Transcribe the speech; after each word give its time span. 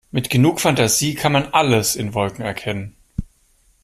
Mit 0.09 0.31
genug 0.31 0.59
Fantasie 0.59 1.13
kann 1.13 1.31
man 1.31 1.49
alles 1.53 1.95
in 1.95 2.15
Wolken 2.15 2.41
erkennen. 2.43 2.95